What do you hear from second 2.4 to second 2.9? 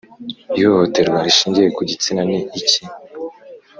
iki